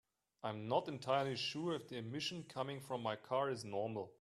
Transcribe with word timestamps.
I'm 0.43 0.67
not 0.67 0.87
entirely 0.87 1.35
sure 1.35 1.75
if 1.75 1.87
the 1.87 1.97
emission 1.97 2.43
coming 2.49 2.79
from 2.79 3.03
my 3.03 3.15
car 3.15 3.51
is 3.51 3.63
normal. 3.63 4.11